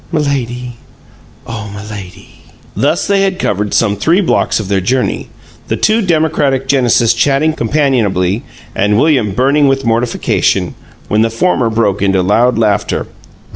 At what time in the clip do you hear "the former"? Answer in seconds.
11.21-11.69